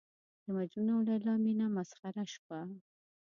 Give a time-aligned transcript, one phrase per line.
[0.43, 2.59] د مجنون او لېلا مینه مسخره شوه.